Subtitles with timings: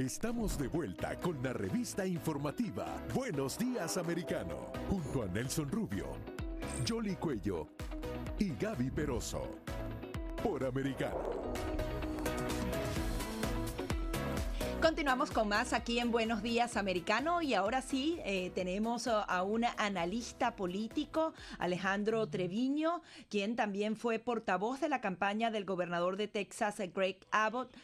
[0.00, 6.06] Estamos de vuelta con la revista informativa Buenos Días Americano, junto a Nelson Rubio,
[6.88, 7.68] Jolly Cuello
[8.38, 9.58] y Gaby Peroso,
[10.42, 11.52] por Americano.
[14.80, 19.66] Continuamos con más aquí en Buenos Días Americano y ahora sí eh, tenemos a un
[19.76, 26.76] analista político, Alejandro Treviño, quien también fue portavoz de la campaña del gobernador de Texas,
[26.94, 27.76] Greg Abbott.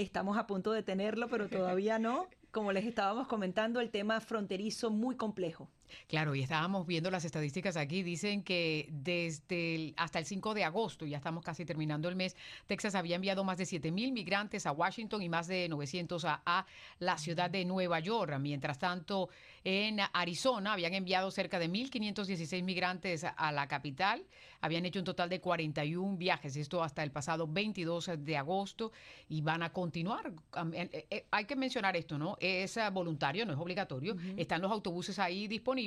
[0.00, 2.26] Estamos a punto de tenerlo, pero todavía no.
[2.52, 5.68] Como les estábamos comentando, el tema fronterizo muy complejo.
[6.08, 11.06] Claro, y estábamos viendo las estadísticas aquí, dicen que desde hasta el 5 de agosto,
[11.06, 14.72] ya estamos casi terminando el mes, Texas había enviado más de 7 mil migrantes a
[14.72, 16.66] Washington y más de 900 a,
[16.98, 18.38] la ciudad de Nueva York.
[18.38, 19.28] Mientras tanto,
[19.64, 24.24] en Arizona habían enviado cerca de 1.516 migrantes a la capital,
[24.60, 28.92] habían hecho un total de 41 viajes, esto hasta el pasado 22 de agosto,
[29.28, 30.32] y van a continuar.
[30.72, 32.36] Eh, eh, hay que mencionar esto, ¿no?
[32.40, 35.79] Es voluntario, no es obligatorio, están los autobuses ahí disponibles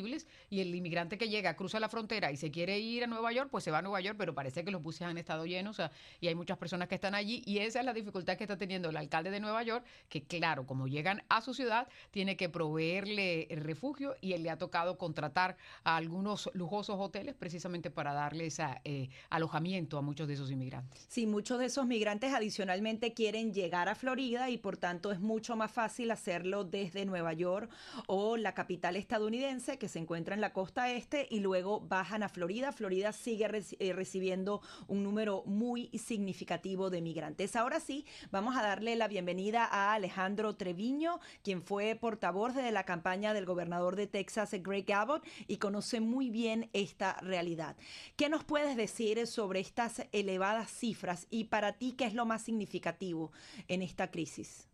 [0.49, 3.49] y el inmigrante que llega, cruza la frontera y se quiere ir a Nueva York,
[3.51, 5.81] pues se va a Nueva York, pero parece que los buses han estado llenos
[6.19, 8.89] y hay muchas personas que están allí y esa es la dificultad que está teniendo
[8.89, 13.47] el alcalde de Nueva York, que claro, como llegan a su ciudad, tiene que proveerle
[13.51, 19.09] refugio y él le ha tocado contratar a algunos lujosos hoteles precisamente para darles eh,
[19.29, 21.05] alojamiento a muchos de esos inmigrantes.
[21.09, 25.55] Sí, muchos de esos migrantes adicionalmente quieren llegar a Florida y por tanto es mucho
[25.55, 27.69] más fácil hacerlo desde Nueva York
[28.07, 32.29] o la capital estadounidense que se encuentra en la costa este y luego bajan a
[32.29, 32.71] Florida.
[32.71, 37.57] Florida sigue eh, recibiendo un número muy significativo de migrantes.
[37.57, 42.85] Ahora sí, vamos a darle la bienvenida a Alejandro Treviño, quien fue portavoz de la
[42.85, 47.75] campaña del gobernador de Texas, Greg Abbott, y conoce muy bien esta realidad.
[48.15, 52.41] ¿Qué nos puedes decir sobre estas elevadas cifras y para ti qué es lo más
[52.41, 53.33] significativo
[53.67, 54.69] en esta crisis?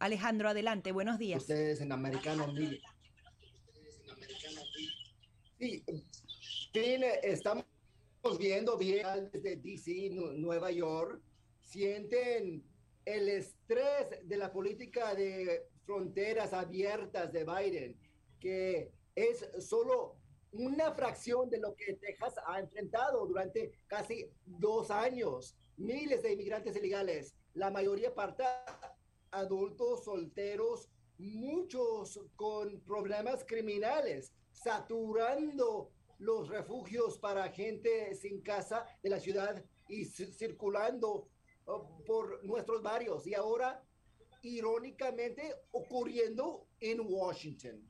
[0.00, 1.42] Alejandro, adelante, buenos días.
[1.42, 2.46] Ustedes en Americano
[5.58, 5.84] Sí,
[7.22, 7.66] estamos
[8.38, 11.20] viendo bien desde DC, Nueva York,
[11.60, 12.64] sienten
[13.04, 18.00] el estrés de la política de fronteras abiertas de Biden,
[18.40, 20.16] que es solo
[20.52, 25.58] una fracción de lo que Texas ha enfrentado durante casi dos años.
[25.76, 28.44] Miles de inmigrantes ilegales, la mayoría parte
[29.30, 39.20] adultos solteros, muchos con problemas criminales, saturando los refugios para gente sin casa de la
[39.20, 41.28] ciudad y circulando
[41.66, 43.26] oh, por nuestros barrios.
[43.26, 43.82] Y ahora,
[44.42, 47.86] irónicamente, ocurriendo en Washington.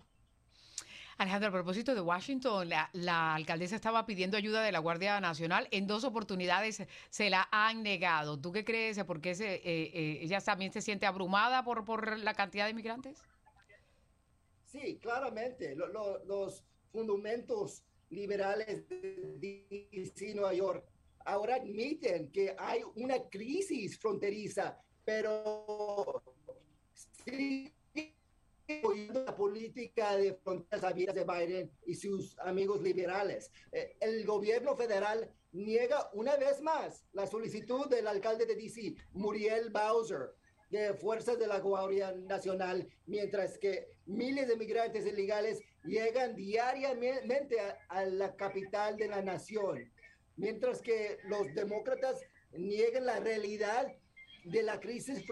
[1.21, 5.69] Alejandro, a propósito de Washington, la, alcaldesa estaba pidiendo ayuda de la Guardia Nacional.
[5.71, 8.41] En dos oportunidades se la han negado.
[8.41, 8.99] ¿Tú qué crees?
[9.05, 13.23] ¿Por qué se, eh, eh, ella también se siente abrumada por, la cantidad de inmigrantes?
[14.65, 15.77] Sí, claramente.
[15.77, 20.87] los fundamentos liberales de DC, Nueva York,
[21.27, 26.23] ahora admiten que hay una crisis fronteriza, pero
[27.27, 27.71] sí
[29.13, 33.51] la política de fronteras abiertas de Biden y sus amigos liberales.
[33.73, 39.71] Eh, el gobierno federal niega una vez más la solicitud del alcalde de DC, Muriel
[39.71, 40.35] Bowser,
[40.71, 47.57] de fuerzas de la Guardia Nacional, mientras que miles de migrantes ilegales llegan diariamente
[47.89, 49.91] a, la capital de la nación,
[50.37, 52.21] mientras que los demócratas
[52.53, 53.93] niegan la realidad
[54.45, 55.25] de la crisis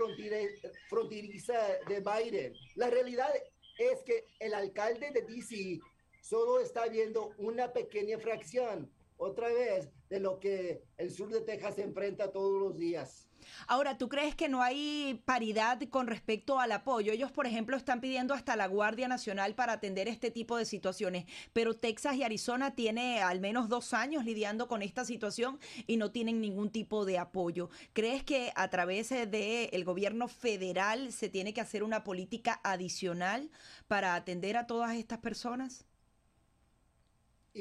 [0.88, 1.58] fronteriza
[1.88, 2.54] de Biden.
[2.74, 3.30] La realidad
[3.78, 5.80] es que el alcalde de DC
[6.20, 11.78] solo está viendo una pequeña fracción, otra vez, de lo que el sur de Texas
[11.78, 13.28] enfrenta todos los días.
[13.66, 17.12] Ahora, ¿tú crees que no hay paridad con respecto al apoyo?
[17.12, 21.26] Ellos, por ejemplo, están pidiendo hasta la Guardia Nacional para atender este tipo de situaciones,
[21.52, 26.10] pero Texas y Arizona tiene al menos dos años lidiando con esta situación y no
[26.10, 27.70] tienen ningún tipo de apoyo.
[27.92, 33.50] ¿Crees que a través del gobierno federal se tiene que hacer una política adicional
[33.86, 35.87] para atender a todas estas personas?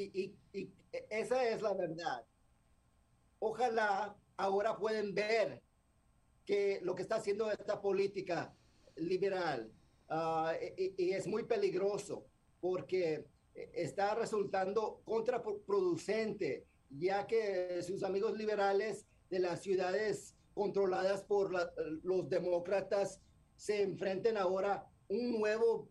[0.02, 0.38] Y
[1.10, 2.26] esa es la verdad.
[3.40, 5.62] Ojalá ahora pueden ver
[6.46, 8.56] que lo que está haciendo esta política
[8.96, 9.72] liberal
[10.10, 12.26] ah, y, es muy peligroso
[12.60, 21.52] porque está resultando contraproducente, ya que sus amigos liberales de las ciudades controladas por
[22.04, 23.22] los demócratas
[23.56, 25.90] se enfrenten ahora un nuevo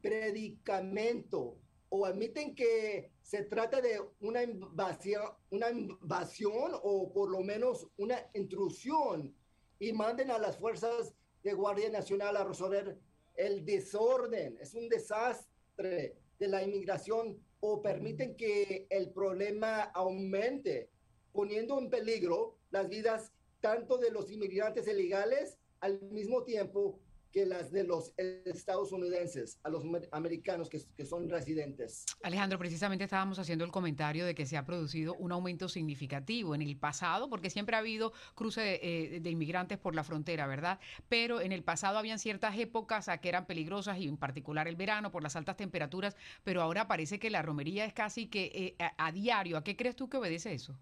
[0.00, 1.58] predicamento
[1.88, 8.18] o admiten que se trata de una invasión, una invasión o por lo menos una
[8.34, 9.34] intrusión
[9.78, 12.98] y manden a las fuerzas de Guardia Nacional a resolver
[13.34, 14.58] el desorden.
[14.60, 20.90] Es un desastre de la inmigración o permiten que el problema aumente,
[21.32, 27.00] poniendo en peligro las vidas tanto de los inmigrantes ilegales al mismo tiempo
[27.32, 32.04] que las de los estadounidenses, a los americanos que, son residentes.
[32.22, 36.62] Alejandro, precisamente estábamos haciendo el comentario de que se ha producido un aumento significativo en
[36.62, 40.78] el pasado, porque siempre ha habido cruce de, eh, de inmigrantes por la frontera, ¿verdad?
[41.08, 44.76] Pero en el pasado habían ciertas épocas a que eran peligrosas y en particular el
[44.76, 48.84] verano por las altas temperaturas, pero ahora parece que la romería es casi que eh,
[48.98, 49.56] a, diario.
[49.56, 50.76] ¿A qué crees tú que obedece eso?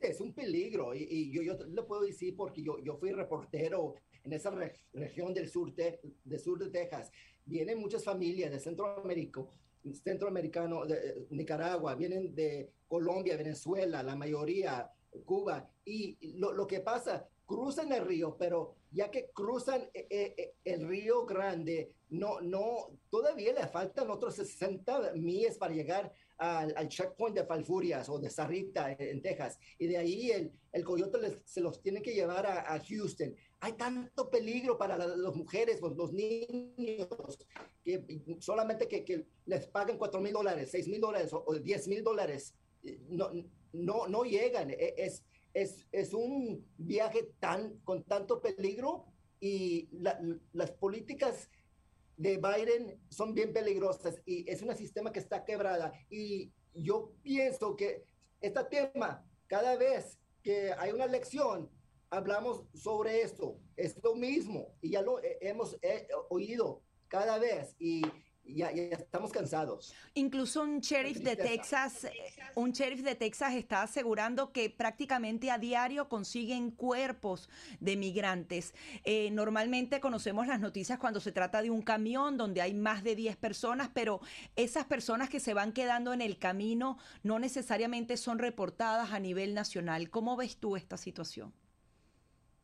[0.00, 4.32] es un peligro y, yo, yo lo puedo decir porque yo, yo fui reportero en
[4.32, 4.50] esa
[4.92, 7.10] región del sur de, sur de Texas.
[7.44, 9.42] Vienen muchas familias de Centroamérica,
[10.02, 14.90] centroamericano, de Nicaragua, vienen de Colombia, Venezuela, la mayoría,
[15.24, 15.70] Cuba.
[15.84, 20.54] Y lo, lo que pasa, cruzan el río, pero ya que cruzan eh, eh, eh,
[20.64, 26.12] el río Grande, no, no, todavía le faltan otros 60 millas para llegar
[26.44, 29.58] al, checkpoint de Falfurias o de Sarrita en, Texas.
[29.78, 33.34] Y de ahí el, el coyote se los tiene que llevar a, Houston.
[33.60, 37.08] Hay tanto peligro para las mujeres, los, los, niños,
[37.82, 38.04] que
[38.40, 42.02] solamente que, que les paguen 4 mil dólares, 6 mil dólares o, o 10 mil
[42.02, 42.54] dólares,
[43.08, 43.30] no,
[43.72, 44.70] no, no llegan.
[44.70, 45.24] E, es,
[45.54, 49.06] es, es un viaje tan, con tanto peligro
[49.40, 49.88] y
[50.52, 51.50] las políticas
[52.16, 55.92] de Biden son bien peligrosas y es un sistema que está quebrada.
[56.10, 58.04] Y yo pienso que
[58.40, 61.70] este tema, cada vez que hay una elección,
[62.10, 63.58] hablamos sobre esto.
[63.76, 65.76] Es lo mismo y ya lo hemos
[66.28, 67.74] oído cada vez.
[67.78, 68.02] Y
[68.46, 69.94] ya, estamos cansados.
[70.14, 72.06] Incluso un sheriff de Texas,
[72.54, 77.48] un sheriff de Texas está asegurando que prácticamente a diario consiguen cuerpos
[77.80, 78.74] de migrantes.
[79.04, 83.16] Eh, normalmente conocemos las noticias cuando se trata de un camión donde hay más de
[83.16, 84.20] 10 personas, pero
[84.56, 89.54] esas personas que se van quedando en el camino no necesariamente son reportadas a nivel
[89.54, 90.10] nacional.
[90.10, 91.52] ¿Cómo ves tú esta situación?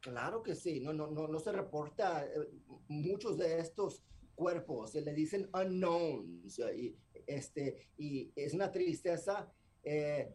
[0.00, 2.48] Claro que sí, no, no, no, no se reporta eh,
[2.88, 4.02] muchos de estos
[4.40, 6.96] cuerpos, se le dicen unknowns, y,
[7.26, 9.52] este, y es una tristeza.
[9.84, 10.32] Eh,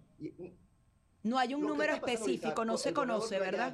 [1.23, 3.73] no hay un número específico, no se conoce, ¿verdad?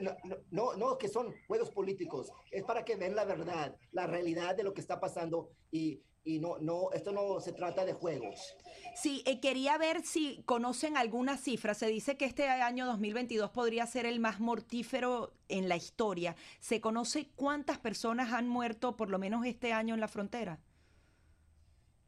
[0.00, 0.16] no,
[0.50, 4.64] no, no, que son juegos políticos, es para que vean la verdad, la realidad de
[4.64, 8.56] lo que está pasando y, y no, no, esto no se trata de juegos.
[8.96, 11.74] Sí, eh, quería ver si conocen alguna cifra.
[11.74, 16.34] Se dice que este año 2022 podría ser el más mortífero en la historia.
[16.60, 20.60] ¿Se conoce cuántas personas han muerto por lo menos este año en la frontera?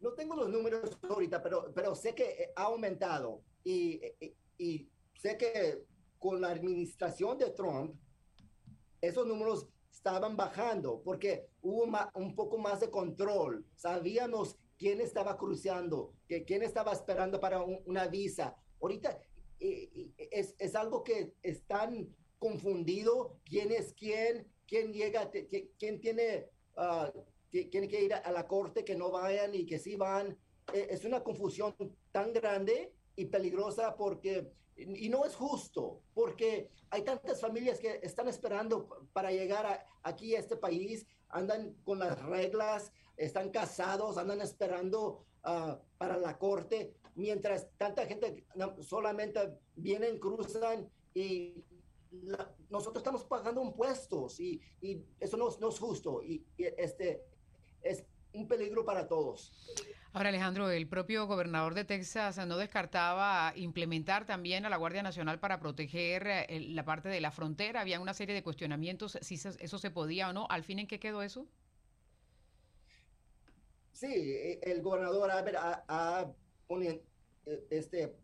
[0.00, 4.88] No tengo los números ahorita, pero, pero sé que eh, ha aumentado y, y, y
[5.14, 5.84] sé que
[6.18, 7.94] con la administración de Trump,
[9.00, 13.64] esos números estaban bajando porque hubo un poco más de control.
[13.75, 18.54] Sabíamos quién estaba cruzando, que quién estaba esperando para una visa.
[18.81, 19.19] Ahorita
[19.58, 19.88] eh,
[20.19, 25.31] eh, es, es, algo que están confundido quién es quién, quién llega,
[25.78, 27.10] quién tiene, uh,
[27.50, 30.38] tiene que ir a la corte, que no vayan y que sí van.
[30.75, 31.75] Eh, es una confusión
[32.12, 38.28] tan grande y peligrosa porque y no es justo, porque hay tantas familias que están
[38.28, 45.25] esperando para llegar aquí a este país, andan con las reglas, están casados, andan esperando
[45.44, 48.44] ah, para la corte, mientras tanta gente
[48.80, 51.64] solamente vienen, cruzan y
[52.68, 54.61] nosotros estamos pagando impuestos y,
[55.18, 57.25] eso no, no, es justo y, y este
[57.82, 58.04] es
[58.35, 59.52] un peligro para todos.
[60.16, 65.38] Ahora, Alejandro, el propio gobernador de Texas no descartaba implementar también a la Guardia Nacional
[65.38, 67.82] para proteger eh, la parte de la frontera.
[67.82, 70.46] Había una serie de cuestionamientos si eso se podía o no.
[70.49, 71.46] ¿Al fin en qué quedó eso?
[73.92, 76.32] Sí, e, el gobernador ha,
[76.66, 77.02] pone,
[77.44, 78.16] e, este,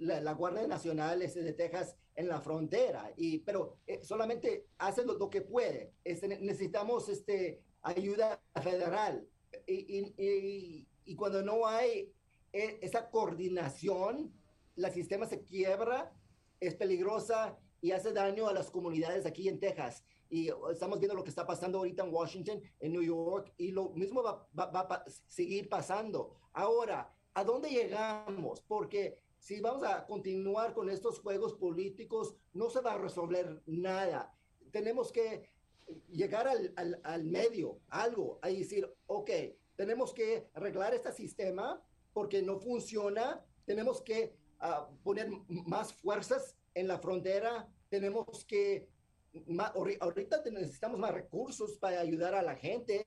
[0.00, 5.30] la, Guardia Nacional este, de Texas en la frontera, y, pero eh, solamente hace lo,
[5.30, 5.94] que puede.
[6.04, 9.26] Este, necesitamos este, ayuda federal.
[9.66, 12.12] y cuando no hay
[12.52, 14.32] eh, esa coordinación,
[14.76, 16.12] el sistema se quiebra,
[16.58, 20.02] es peligrosa y hace daño a las comunidades aquí en Texas.
[20.28, 23.90] Y estamos viendo lo que está pasando ahorita en Washington, en New York, y lo
[23.90, 26.34] mismo va, a seguir pasando.
[26.52, 28.60] Ahora, ¿a dónde llegamos?
[28.62, 34.34] Porque si vamos a continuar con estos juegos políticos, no se va a resolver nada.
[34.72, 35.48] tenemos que
[36.08, 39.30] llegar al, al, al medio, algo, a decir, ok,
[39.76, 46.88] tenemos que arreglar este sistema porque no funciona, tenemos que uh, poner más fuerzas en
[46.88, 48.88] la frontera, tenemos que,
[49.46, 53.04] más, ahorita necesitamos más recursos para ayudar a la gente,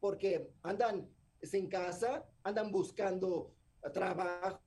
[0.00, 1.08] porque andan
[1.42, 3.52] sin casa, andan buscando
[3.92, 4.60] trabajo,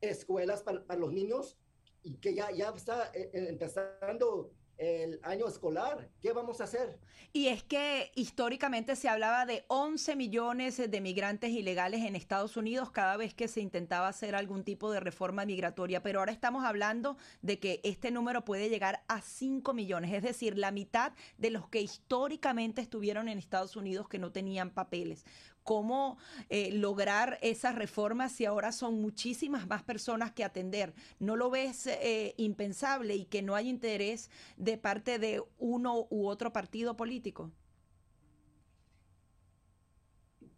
[0.00, 1.56] escuelas para, para los niños,
[2.02, 4.50] y que ya, ya está eh, empezando
[4.82, 6.08] el año escolar.
[6.20, 6.98] ¿Qué vamos a hacer?
[7.32, 12.90] Y es que históricamente se hablaba de 11 millones de migrantes ilegales en Estados Unidos
[12.90, 17.16] cada vez que se intentaba hacer algún tipo de reforma migratoria, pero ahora estamos hablando
[17.40, 21.68] de que este número puede llegar a 5 millones, es decir, la mitad de los
[21.68, 25.24] que históricamente estuvieron en Estados Unidos que no tenían papeles
[25.62, 30.94] cómo eh, lograr esas reformas si ahora son muchísimas más personas que atender.
[31.18, 36.26] ¿No lo ves eh, impensable y que no hay interés de parte de uno u
[36.26, 37.50] otro partido político?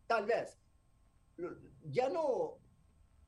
[0.07, 0.59] Tal vez.
[1.91, 2.59] Ya no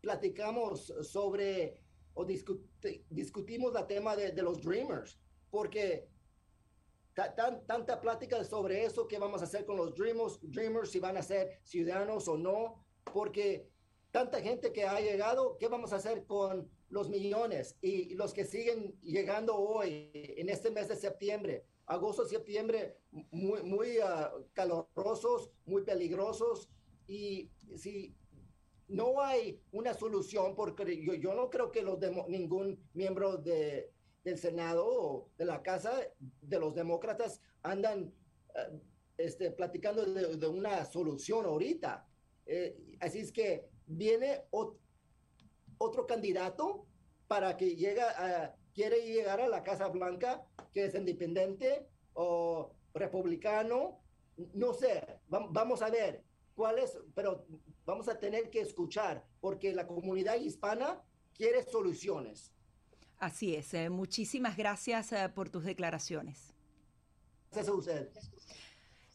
[0.00, 1.82] platicamos sobre
[2.14, 5.18] o discutimos el tema de los Dreamers,
[5.50, 6.08] porque
[7.16, 11.16] tan, tanta plática sobre eso, qué vamos a hacer con los dreamers, dreamers, si van
[11.16, 13.70] a ser ciudadanos o no, porque
[14.10, 18.44] tanta gente que ha llegado, ¿qué vamos a hacer con los millones y los que
[18.44, 21.64] siguen llegando hoy en este mes de septiembre?
[21.86, 22.98] Agosto, septiembre,
[23.30, 26.68] muy, muy uh, calorosos, muy peligrosos.
[27.06, 28.14] Y si
[28.88, 33.92] no hay una solución, porque yo, yo no creo que los ningún miembro de,
[34.26, 38.12] del Senado o de la Casa de los Demócratas andan
[38.56, 38.76] uh,
[39.16, 42.04] este, platicando de, una solución ahorita.
[42.44, 44.76] Eh, así es que viene ot
[45.78, 46.86] otro candidato
[47.28, 54.00] para que llegue a, quiere llegar a la Casa Blanca, que es independiente o republicano,
[54.54, 57.46] no sé, va vamos a ver cuál es, pero
[57.84, 61.02] vamos a tener que escuchar, porque la comunidad hispana
[61.34, 62.55] quiere soluciones.
[63.18, 63.72] Así es.
[63.74, 66.52] Eh, muchísimas gracias eh, por tus declaraciones.
[67.50, 68.08] Gracias a usted.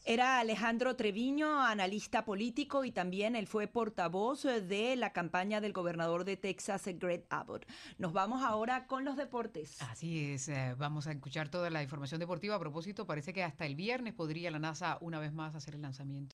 [0.04, 5.72] Era Alejandro Treviño, analista político y también él fue portavoz eh, de la campaña del
[5.72, 7.66] gobernador de Texas, Greg Abbott.
[7.98, 9.80] Nos vamos ahora con los deportes.
[9.82, 12.56] Así es, vamos a escuchar toda la información deportiva.
[12.56, 15.82] A propósito, parece que hasta el viernes podría la NASA una vez más hacer el
[15.82, 16.30] lanzamiento.